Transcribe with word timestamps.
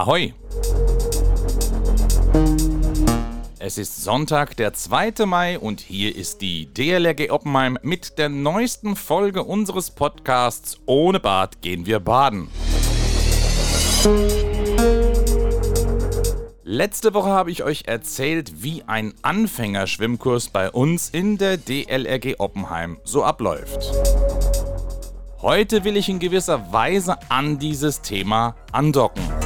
Ahoi! 0.00 0.32
Es 3.58 3.76
ist 3.76 4.02
Sonntag, 4.02 4.56
der 4.56 4.72
2. 4.72 5.26
Mai 5.26 5.58
und 5.58 5.82
hier 5.82 6.16
ist 6.16 6.40
die 6.40 6.72
DLRG 6.72 7.30
Oppenheim 7.30 7.78
mit 7.82 8.16
der 8.16 8.30
neuesten 8.30 8.96
Folge 8.96 9.44
unseres 9.44 9.90
Podcasts 9.90 10.80
Ohne 10.86 11.20
Bad 11.20 11.60
gehen 11.60 11.84
wir 11.84 12.00
baden. 12.00 12.48
Letzte 16.64 17.12
Woche 17.12 17.28
habe 17.28 17.50
ich 17.50 17.62
euch 17.62 17.82
erzählt, 17.86 18.62
wie 18.62 18.82
ein 18.86 19.12
Anfängerschwimmkurs 19.20 20.48
bei 20.48 20.70
uns 20.70 21.10
in 21.10 21.36
der 21.36 21.58
DLRG 21.58 22.36
Oppenheim 22.38 22.96
so 23.04 23.22
abläuft. 23.22 23.92
Heute 25.42 25.84
will 25.84 25.98
ich 25.98 26.08
in 26.08 26.20
gewisser 26.20 26.72
Weise 26.72 27.18
an 27.28 27.58
dieses 27.58 28.00
Thema 28.00 28.56
andocken. 28.72 29.39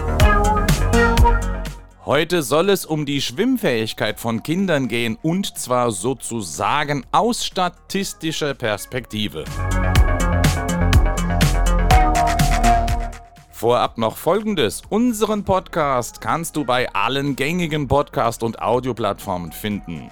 Heute 2.07 2.43
soll 2.43 2.69
es 2.69 2.85
um 2.85 3.07
die 3.07 3.23
Schwimmfähigkeit 3.23 4.21
von 4.21 4.43
Kindern 4.43 4.89
gehen 4.89 5.17
und 5.23 5.57
zwar 5.57 5.91
sozusagen 5.91 7.07
aus 7.13 7.47
statistischer 7.47 8.53
Perspektive. 8.53 9.45
Vorab 13.51 13.97
noch 13.97 14.19
folgendes: 14.19 14.83
Unseren 14.91 15.45
Podcast 15.45 16.21
kannst 16.21 16.57
du 16.57 16.67
bei 16.67 16.93
allen 16.93 17.37
gängigen 17.37 17.89
Podcast- 17.89 18.43
und 18.43 18.61
Audioplattformen 18.61 19.51
finden. 19.51 20.11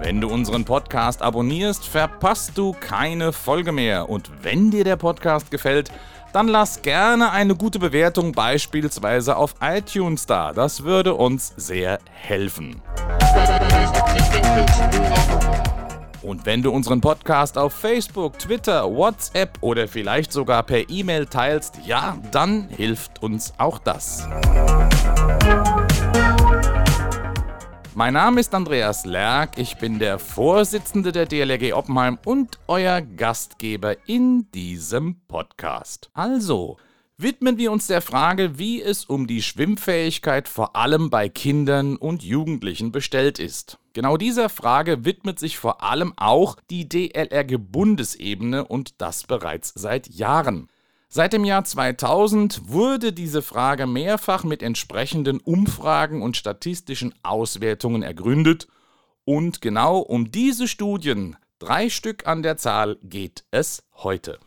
Wenn 0.00 0.20
du 0.20 0.28
unseren 0.28 0.64
Podcast 0.64 1.22
abonnierst, 1.22 1.86
verpasst 1.86 2.58
du 2.58 2.72
keine 2.72 3.32
Folge 3.32 3.70
mehr. 3.70 4.08
Und 4.08 4.32
wenn 4.42 4.72
dir 4.72 4.82
der 4.82 4.96
Podcast 4.96 5.52
gefällt, 5.52 5.92
dann 6.32 6.48
lass 6.48 6.82
gerne 6.82 7.30
eine 7.30 7.54
gute 7.54 7.78
Bewertung 7.78 8.32
beispielsweise 8.32 9.36
auf 9.36 9.54
iTunes 9.60 10.26
da. 10.26 10.52
Das 10.52 10.84
würde 10.84 11.14
uns 11.14 11.52
sehr 11.56 11.98
helfen. 12.10 12.80
Und 16.22 16.46
wenn 16.46 16.62
du 16.62 16.70
unseren 16.70 17.00
Podcast 17.00 17.58
auf 17.58 17.72
Facebook, 17.72 18.38
Twitter, 18.38 18.88
WhatsApp 18.88 19.58
oder 19.60 19.88
vielleicht 19.88 20.32
sogar 20.32 20.62
per 20.62 20.88
E-Mail 20.88 21.26
teilst, 21.26 21.78
ja, 21.84 22.16
dann 22.30 22.68
hilft 22.68 23.22
uns 23.22 23.52
auch 23.58 23.78
das. 23.78 24.28
Mein 27.94 28.14
Name 28.14 28.40
ist 28.40 28.54
Andreas 28.54 29.04
Lerck, 29.04 29.58
ich 29.58 29.76
bin 29.76 29.98
der 29.98 30.18
Vorsitzende 30.18 31.12
der 31.12 31.26
DLRG 31.26 31.74
Oppenheim 31.74 32.18
und 32.24 32.58
euer 32.66 33.02
Gastgeber 33.02 33.96
in 34.08 34.50
diesem 34.52 35.20
Podcast. 35.28 36.10
Also, 36.14 36.78
widmen 37.18 37.58
wir 37.58 37.70
uns 37.70 37.88
der 37.88 38.00
Frage, 38.00 38.58
wie 38.58 38.80
es 38.80 39.04
um 39.04 39.26
die 39.26 39.42
Schwimmfähigkeit 39.42 40.48
vor 40.48 40.74
allem 40.74 41.10
bei 41.10 41.28
Kindern 41.28 41.96
und 41.96 42.22
Jugendlichen 42.22 42.92
bestellt 42.92 43.38
ist. 43.38 43.76
Genau 43.92 44.16
dieser 44.16 44.48
Frage 44.48 45.04
widmet 45.04 45.38
sich 45.38 45.58
vor 45.58 45.82
allem 45.82 46.14
auch 46.16 46.56
die 46.70 46.88
DLRG 46.88 47.58
Bundesebene 47.58 48.64
und 48.64 49.02
das 49.02 49.24
bereits 49.24 49.70
seit 49.76 50.08
Jahren. 50.08 50.70
Seit 51.14 51.34
dem 51.34 51.44
Jahr 51.44 51.62
2000 51.62 52.70
wurde 52.70 53.12
diese 53.12 53.42
Frage 53.42 53.86
mehrfach 53.86 54.44
mit 54.44 54.62
entsprechenden 54.62 55.40
Umfragen 55.40 56.22
und 56.22 56.38
statistischen 56.38 57.14
Auswertungen 57.22 58.02
ergründet 58.02 58.66
und 59.26 59.60
genau 59.60 59.98
um 59.98 60.30
diese 60.30 60.66
Studien, 60.66 61.36
drei 61.58 61.90
Stück 61.90 62.26
an 62.26 62.42
der 62.42 62.56
Zahl, 62.56 62.96
geht 63.02 63.44
es 63.50 63.82
heute. 63.92 64.38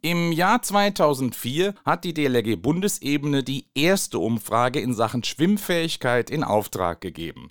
Im 0.00 0.32
Jahr 0.32 0.62
2004 0.62 1.74
hat 1.84 2.04
die 2.04 2.14
DLRG 2.14 2.56
Bundesebene 2.56 3.42
die 3.42 3.66
erste 3.74 4.20
Umfrage 4.20 4.80
in 4.80 4.94
Sachen 4.94 5.22
Schwimmfähigkeit 5.22 6.30
in 6.30 6.42
Auftrag 6.42 7.02
gegeben. 7.02 7.50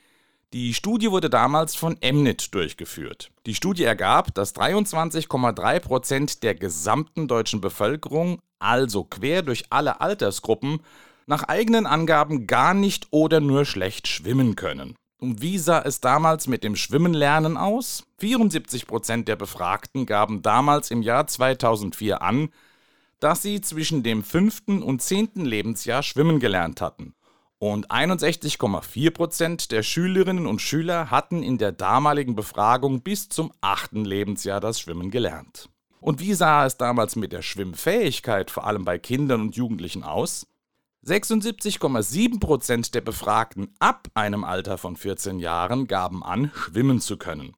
Die 0.54 0.74
Studie 0.74 1.12
wurde 1.12 1.30
damals 1.30 1.76
von 1.76 1.96
Mnet 2.02 2.54
durchgeführt. 2.54 3.32
Die 3.46 3.56
Studie 3.56 3.86
ergab, 3.86 4.34
dass 4.34 4.54
23,3 4.54 5.80
Prozent 5.80 6.44
der 6.44 6.56
gesamten 6.56 7.30
deutschen 7.30 7.62
Bevölkerung, 7.62 8.40
also 8.60 9.06
quer 9.06 9.44
durch 9.44 9.64
alle 9.70 10.02
Altersgruppen, 10.02 10.82
nach 11.26 11.44
eigenen 11.44 11.86
Angaben 11.86 12.48
gar 12.48 12.74
nicht 12.74 13.08
oder 13.12 13.40
nur 13.40 13.64
schlecht 13.64 14.10
schwimmen 14.10 14.58
können. 14.58 14.96
Und 15.22 15.42
wie 15.42 15.58
sah 15.58 15.84
es 15.84 16.02
damals 16.02 16.48
mit 16.48 16.66
dem 16.66 16.76
Schwimmenlernen 16.76 17.56
aus? 17.56 18.04
74 18.18 18.88
Prozent 18.88 19.30
der 19.30 19.38
Befragten 19.38 20.06
gaben 20.06 20.42
damals 20.42 20.92
im 20.92 21.02
Jahr 21.02 21.28
2004 21.28 22.22
an, 22.22 22.50
dass 23.22 23.42
sie 23.42 23.62
zwischen 23.62 24.04
dem 24.04 24.22
fünften 24.22 24.84
und 24.84 25.02
zehnten 25.02 25.46
Lebensjahr 25.46 26.04
schwimmen 26.04 26.42
gelernt 26.42 26.82
hatten. 26.82 27.14
Und 27.64 27.92
61,4 27.92 29.12
Prozent 29.12 29.72
der 29.72 29.84
Schülerinnen 29.84 30.48
und 30.48 30.64
Schüler 30.64 31.12
hatten 31.12 31.44
in 31.44 31.60
der 31.60 31.72
damaligen 31.72 32.34
Befragung 32.34 33.02
bis 33.02 33.30
zum 33.30 33.54
achten 33.62 34.04
Lebensjahr 34.04 34.60
das 34.60 34.80
Schwimmen 34.80 35.12
gelernt. 35.12 35.70
Und 36.00 36.20
wie 36.20 36.34
sah 36.34 36.66
es 36.66 36.78
damals 36.78 37.16
mit 37.16 37.32
der 37.32 37.44
Schwimmfähigkeit 37.44 38.50
vor 38.50 38.66
allem 38.66 38.84
bei 38.84 38.98
Kindern 38.98 39.42
und 39.42 39.56
Jugendlichen 39.56 40.02
aus? 40.02 40.48
76,7 41.06 42.40
Prozent 42.40 42.96
der 42.96 43.02
Befragten 43.02 43.76
ab 43.78 44.08
einem 44.16 44.44
Alter 44.44 44.80
von 44.80 44.96
14 44.96 45.38
Jahren 45.38 45.86
gaben 45.86 46.24
an, 46.24 46.50
schwimmen 46.56 47.00
zu 47.00 47.18
können. 47.18 47.54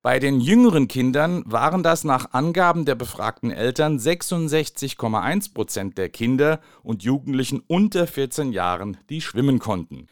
Bei 0.00 0.20
den 0.20 0.40
jüngeren 0.40 0.86
Kindern 0.86 1.42
waren 1.44 1.82
das 1.82 2.04
nach 2.04 2.32
Angaben 2.32 2.84
der 2.84 2.94
befragten 2.94 3.50
Eltern 3.50 3.98
66,1 3.98 5.52
Prozent 5.52 5.98
der 5.98 6.08
Kinder 6.08 6.60
und 6.84 7.02
Jugendlichen 7.02 7.64
unter 7.66 8.06
14 8.06 8.52
Jahren, 8.52 8.96
die 9.10 9.20
schwimmen 9.20 9.58
konnten. 9.58 10.06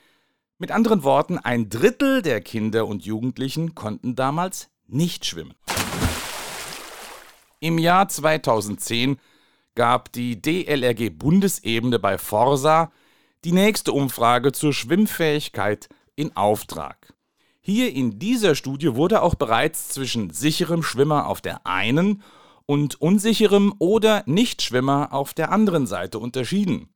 Mit 0.59 0.73
anderen 0.73 1.05
Worten, 1.05 1.39
ein 1.39 1.69
Drittel 1.69 2.23
der 2.23 2.41
Kinder 2.41 2.89
und 2.89 3.05
Jugendlichen 3.05 3.77
konnten 3.77 4.17
damals 4.17 4.71
nicht 4.89 5.25
schwimmen. 5.25 5.55
Im 7.61 7.79
Jahr 7.79 8.09
2010 8.09 9.21
gab 9.77 10.11
die 10.11 10.43
DLRG 10.43 11.11
Bundesebene 11.11 12.01
bei 12.01 12.19
Forsa 12.19 12.91
die 13.45 13.53
nächste 13.53 13.93
Umfrage 13.93 14.51
zur 14.51 14.73
Schwimmfähigkeit 14.73 15.89
in 16.17 16.35
Auftrag. 16.35 17.16
Hier 17.67 17.93
in 17.93 18.21
dieser 18.21 18.55
Studie 18.55 18.95
wurde 18.95 19.23
auch 19.23 19.35
bereits 19.35 19.89
zwischen 19.89 20.31
sicherem 20.31 20.85
Schwimmer 20.85 21.27
auf 21.27 21.41
der 21.41 21.67
einen 21.67 22.23
und 22.65 23.01
unsicherem 23.01 23.75
oder 23.81 24.23
Nichtschwimmer 24.27 25.13
auf 25.13 25.35
der 25.35 25.51
anderen 25.51 25.89
Seite 25.89 26.21
unterschieden. 26.21 26.91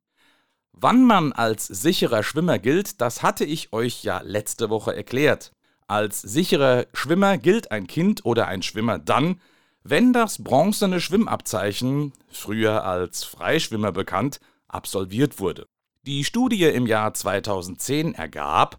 Wann 0.70 1.04
man 1.04 1.32
als 1.32 1.66
sicherer 1.66 2.22
Schwimmer 2.22 2.60
gilt, 2.60 3.00
das 3.00 3.20
hatte 3.24 3.44
ich 3.44 3.72
euch 3.72 4.04
ja 4.04 4.20
letzte 4.20 4.70
Woche 4.70 4.94
erklärt. 4.94 5.50
Als 5.88 6.22
sicherer 6.22 6.86
Schwimmer 6.92 7.36
gilt 7.36 7.72
ein 7.72 7.88
Kind 7.88 8.24
oder 8.24 8.46
ein 8.46 8.62
Schwimmer 8.62 9.00
dann, 9.00 9.40
wenn 9.82 10.12
das 10.12 10.40
bronzene 10.40 11.00
Schwimmabzeichen, 11.00 12.12
früher 12.28 12.84
als 12.84 13.24
Freischwimmer 13.24 13.90
bekannt, 13.90 14.38
absolviert 14.68 15.40
wurde. 15.40 15.66
Die 16.06 16.22
Studie 16.22 16.62
im 16.62 16.86
Jahr 16.86 17.12
2010 17.12 18.14
ergab, 18.14 18.78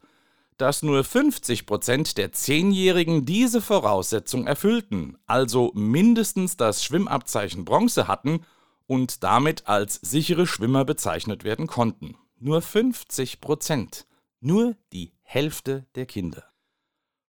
dass 0.61 0.83
nur 0.83 1.03
50 1.03 1.65
Prozent 1.65 2.19
der 2.19 2.33
Zehnjährigen 2.33 3.25
diese 3.25 3.61
Voraussetzung 3.61 4.45
erfüllten, 4.45 5.17
also 5.25 5.71
mindestens 5.73 6.55
das 6.55 6.83
Schwimmabzeichen 6.83 7.65
Bronze 7.65 8.07
hatten 8.07 8.45
und 8.85 9.23
damit 9.23 9.67
als 9.67 9.95
sichere 9.95 10.45
Schwimmer 10.45 10.85
bezeichnet 10.85 11.43
werden 11.43 11.65
konnten. 11.65 12.15
Nur 12.39 12.61
50 12.61 13.41
Prozent. 13.41 14.05
Nur 14.39 14.75
die 14.93 15.13
Hälfte 15.23 15.87
der 15.95 16.05
Kinder. 16.05 16.43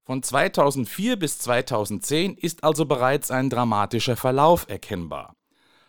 Von 0.03 0.23
2004 0.23 1.17
bis 1.17 1.37
2010 1.37 2.35
ist 2.35 2.65
also 2.65 2.85
bereits 2.85 3.31
ein 3.31 3.49
dramatischer 3.49 4.17
Verlauf 4.17 4.67
erkennbar. 4.67 5.37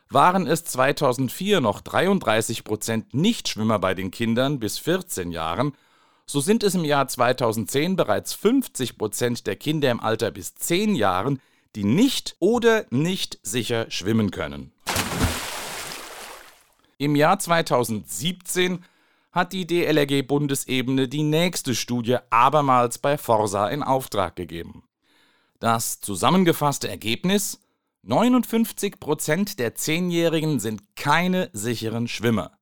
Waren 0.09 0.47
es 0.47 0.62
2004 0.65 1.61
noch 1.61 1.81
33 1.81 2.62
Prozent 2.62 3.15
Nichtschwimmer 3.15 3.81
bei 3.81 3.95
den 3.95 4.12
Kindern 4.12 4.61
bis 4.61 4.79
14 4.79 5.33
Jahren, 5.33 5.73
so 6.32 6.40
sind 6.40 6.62
es 6.62 6.75
im 6.75 6.87
Jahr 6.87 7.06
2010 7.08 7.94
bereits 7.94 8.32
50 8.32 8.96
Prozent 8.96 9.46
der 9.46 9.55
Kinder 9.55 9.90
im 9.90 10.00
Alter 10.00 10.31
bis 10.31 10.55
10 10.55 10.94
Jahren, 10.94 11.40
die 11.76 11.84
nicht 11.84 12.37
oder 12.38 12.87
nicht 12.88 13.38
sicher 13.43 13.90
schwimmen 13.90 14.31
können. 14.31 14.73
Im 16.96 17.17
Jahr 17.17 17.38
2017 17.38 18.82
hat 19.31 19.52
die 19.52 19.67
DLRG 19.67 20.26
Bundesebene 20.26 21.06
die 21.06 21.23
nächste 21.23 21.75
Studie 21.75 22.17
abermals 22.31 22.96
bei 22.96 23.19
Forsa 23.19 23.69
in 23.69 23.82
Auftrag 23.82 24.35
gegeben. 24.35 24.85
Das 25.61 26.00
zusammengefasste 26.00 26.88
Ergebnis 26.88 27.61
59 28.05 29.00
Prozent 29.00 29.58
der 29.58 29.75
Zehnjährigen 29.75 30.61
sind 30.61 30.96
keine 30.96 31.50
sicheren 31.52 32.08
Schwimmer. 32.08 32.52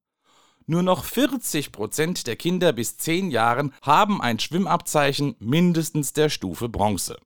Nur 0.70 0.84
noch 0.84 1.02
40 1.02 1.72
Prozent 1.72 2.28
der 2.28 2.37
Kinder 2.37 2.72
bis 2.72 2.96
10 2.96 3.32
Jahren 3.32 3.75
haben 3.82 4.22
ein 4.22 4.38
Schwimmabzeichen 4.38 5.34
mindestens 5.40 6.12
der 6.12 6.28
Stufe 6.28 6.69
Bronze. 6.69 7.19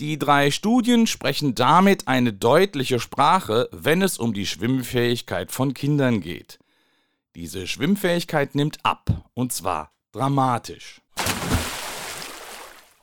Die 0.00 0.18
drei 0.18 0.50
Studien 0.50 1.06
sprechen 1.06 1.54
damit 1.54 2.08
eine 2.08 2.32
deutliche 2.32 2.98
Sprache, 2.98 3.68
wenn 3.70 4.02
es 4.02 4.18
um 4.18 4.34
die 4.34 4.44
Schwimmfähigkeit 4.44 5.52
von 5.52 5.72
Kindern 5.72 6.20
geht. 6.20 6.58
Diese 7.36 7.68
Schwimmfähigkeit 7.68 8.56
nimmt 8.56 8.84
ab, 8.84 9.30
und 9.34 9.52
zwar 9.52 9.92
dramatisch. 10.10 11.00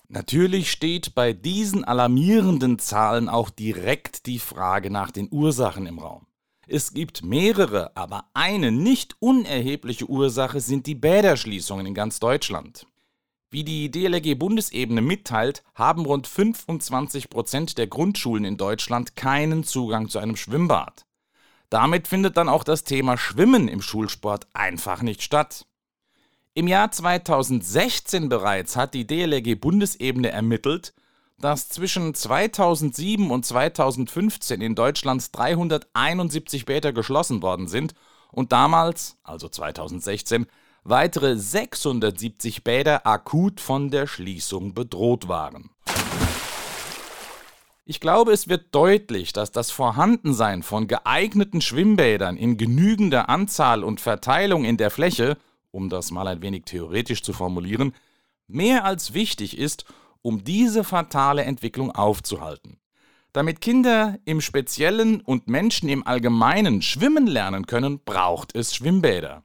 Natürlich 0.09 0.69
steht 0.69 1.15
bei 1.15 1.31
diesen 1.31 1.85
alarmierenden 1.85 2.77
Zahlen 2.77 3.29
auch 3.29 3.49
direkt 3.49 4.25
die 4.25 4.39
Frage 4.39 4.89
nach 4.89 5.11
den 5.11 5.29
Ursachen 5.31 5.85
im 5.85 5.99
Raum. 5.99 6.27
Es 6.68 6.94
gibt 6.94 7.24
mehrere, 7.25 7.95
aber 7.95 8.25
eine 8.33 8.71
nicht 8.71 9.18
unerhebliche 9.19 10.10
Ursache 10.10 10.62
sind 10.62 10.88
die 10.88 10.95
Bäderschließungen 10.95 11.86
in 11.86 11.94
ganz 11.94 12.19
Deutschland. 12.19 12.88
Wie 13.51 13.63
die 13.63 13.92
DLRG-Bundesebene 13.92 15.01
mitteilt, 15.01 15.63
haben 15.75 16.06
rund 16.06 16.25
25 16.25 17.30
Prozent 17.30 17.77
der 17.77 17.88
Grundschulen 17.88 18.45
in 18.45 18.57
Deutschland 18.57 19.15
keinen 19.15 19.63
Zugang 19.63 20.10
zu 20.10 20.19
einem 20.19 20.38
Schwimmbad. 20.38 21.06
Damit 21.69 22.07
findet 22.07 22.38
dann 22.38 22.50
auch 22.50 22.63
das 22.63 22.83
Thema 22.83 23.18
Schwimmen 23.18 23.68
im 23.68 23.81
Schulsport 23.81 24.48
einfach 24.54 25.01
nicht 25.01 25.21
statt. 25.21 25.68
Im 26.54 26.68
Jahr 26.68 26.92
2016 26.92 28.30
bereits 28.30 28.75
hat 28.75 28.94
die 28.94 29.06
DLRG-Bundesebene 29.06 30.30
ermittelt, 30.30 30.94
dass 31.43 31.67
zwischen 31.67 32.13
2007 32.13 33.29
und 33.29 33.45
2015 33.45 34.61
in 34.61 34.75
Deutschland 34.75 35.27
371 35.35 36.63
Bäder 36.63 36.93
geschlossen 36.93 37.41
worden 37.41 37.67
sind 37.67 37.93
und 38.31 38.53
damals, 38.53 39.17
also 39.23 39.49
2016, 39.49 40.45
weitere 40.85 41.35
670 41.35 42.63
Bäder 42.63 43.05
akut 43.05 43.59
von 43.59 43.91
der 43.91 44.07
Schließung 44.07 44.73
bedroht 44.73 45.27
waren. 45.27 45.69
Ich 47.83 47.99
glaube, 47.99 48.31
es 48.31 48.47
wird 48.47 48.73
deutlich, 48.73 49.33
dass 49.33 49.51
das 49.51 49.69
Vorhandensein 49.69 50.63
von 50.63 50.87
geeigneten 50.87 51.59
Schwimmbädern 51.59 52.37
in 52.37 52.55
genügender 52.55 53.27
Anzahl 53.27 53.83
und 53.83 53.99
Verteilung 53.99 54.63
in 54.63 54.77
der 54.77 54.89
Fläche, 54.89 55.37
um 55.71 55.89
das 55.89 56.09
mal 56.09 56.27
ein 56.27 56.41
wenig 56.41 56.63
theoretisch 56.63 57.21
zu 57.21 57.33
formulieren, 57.33 57.93
mehr 58.47 58.85
als 58.85 59.13
wichtig 59.13 59.57
ist, 59.57 59.83
um 60.23 60.43
diese 60.43 60.83
fatale 60.83 61.43
Entwicklung 61.43 61.91
aufzuhalten. 61.91 62.79
Damit 63.33 63.61
Kinder 63.61 64.17
im 64.25 64.41
Speziellen 64.41 65.21
und 65.21 65.47
Menschen 65.47 65.89
im 65.89 66.05
Allgemeinen 66.05 66.81
schwimmen 66.81 67.27
lernen 67.27 67.67
können, 67.67 67.99
braucht 68.03 68.55
es 68.55 68.75
Schwimmbäder. 68.75 69.43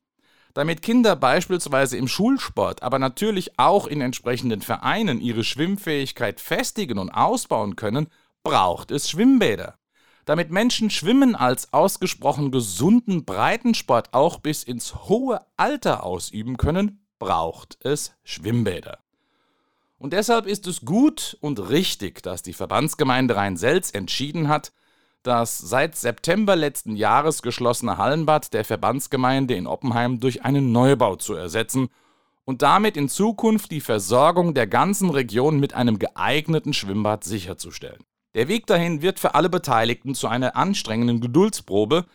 Damit 0.54 0.82
Kinder 0.82 1.14
beispielsweise 1.14 1.96
im 1.96 2.08
Schulsport, 2.08 2.82
aber 2.82 2.98
natürlich 2.98 3.58
auch 3.58 3.86
in 3.86 4.00
entsprechenden 4.00 4.60
Vereinen 4.60 5.20
ihre 5.20 5.44
Schwimmfähigkeit 5.44 6.40
festigen 6.40 6.98
und 6.98 7.10
ausbauen 7.10 7.76
können, 7.76 8.08
braucht 8.42 8.90
es 8.90 9.08
Schwimmbäder. 9.08 9.78
Damit 10.24 10.50
Menschen 10.50 10.90
Schwimmen 10.90 11.34
als 11.34 11.72
ausgesprochen 11.72 12.50
gesunden 12.50 13.24
Breitensport 13.24 14.12
auch 14.12 14.40
bis 14.40 14.62
ins 14.64 14.94
hohe 15.08 15.40
Alter 15.56 16.04
ausüben 16.04 16.58
können, 16.58 17.06
braucht 17.19 17.78
es 17.82 18.12
Schwimmbäder. 18.24 18.98
Und 19.98 20.12
deshalb 20.12 20.46
ist 20.46 20.66
es 20.66 20.82
gut 20.82 21.36
und 21.40 21.58
richtig, 21.70 22.22
dass 22.22 22.42
die 22.42 22.52
Verbandsgemeinde 22.52 23.34
Rhein-Selz 23.36 23.90
entschieden 23.92 24.48
hat, 24.48 24.72
das 25.24 25.58
seit 25.58 25.96
September 25.96 26.54
letzten 26.54 26.94
Jahres 26.94 27.42
geschlossene 27.42 27.98
Hallenbad 27.98 28.54
der 28.54 28.64
Verbandsgemeinde 28.64 29.54
in 29.54 29.66
Oppenheim 29.66 30.20
durch 30.20 30.44
einen 30.44 30.70
Neubau 30.70 31.16
zu 31.16 31.34
ersetzen 31.34 31.88
und 32.44 32.62
damit 32.62 32.96
in 32.96 33.08
Zukunft 33.08 33.72
die 33.72 33.80
Versorgung 33.80 34.54
der 34.54 34.68
ganzen 34.68 35.10
Region 35.10 35.58
mit 35.58 35.74
einem 35.74 35.98
geeigneten 35.98 36.72
Schwimmbad 36.72 37.24
sicherzustellen. 37.24 38.04
Der 38.34 38.48
Weg 38.48 38.66
dahin 38.66 39.02
wird 39.02 39.18
für 39.18 39.34
alle 39.34 39.50
Beteiligten 39.50 40.14
zu 40.14 40.28
einer 40.28 40.54
anstrengenden 40.54 41.20
Geduldsprobe, 41.20 42.06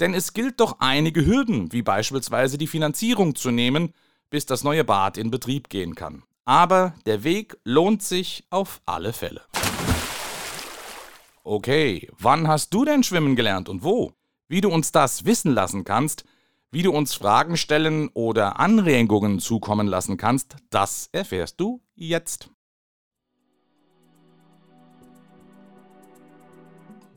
denn 0.00 0.12
es 0.12 0.32
gilt 0.32 0.60
doch 0.60 0.80
einige 0.80 1.24
Hürden, 1.24 1.72
wie 1.72 1.82
beispielsweise 1.82 2.58
die 2.58 2.66
Finanzierung 2.66 3.34
zu 3.34 3.50
nehmen, 3.50 3.94
bis 4.28 4.44
das 4.44 4.64
neue 4.64 4.84
Bad 4.84 5.16
in 5.16 5.30
Betrieb 5.30 5.68
gehen 5.68 5.94
kann. 5.94 6.22
Aber 6.48 6.94
der 7.04 7.24
Weg 7.24 7.58
lohnt 7.64 8.02
sich 8.02 8.46
auf 8.48 8.80
alle 8.86 9.12
Fälle. 9.12 9.42
Okay, 11.44 12.10
wann 12.18 12.48
hast 12.48 12.72
du 12.72 12.86
denn 12.86 13.02
schwimmen 13.02 13.36
gelernt 13.36 13.68
und 13.68 13.84
wo? 13.84 14.14
Wie 14.48 14.62
du 14.62 14.70
uns 14.70 14.90
das 14.90 15.26
wissen 15.26 15.52
lassen 15.52 15.84
kannst, 15.84 16.24
wie 16.70 16.82
du 16.82 16.90
uns 16.90 17.12
Fragen 17.12 17.58
stellen 17.58 18.08
oder 18.14 18.58
Anregungen 18.58 19.40
zukommen 19.40 19.86
lassen 19.86 20.16
kannst, 20.16 20.56
das 20.70 21.10
erfährst 21.12 21.60
du 21.60 21.82
jetzt. 21.94 22.48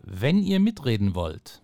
Wenn 0.02 0.40
ihr 0.40 0.60
mitreden 0.60 1.16
wollt, 1.16 1.64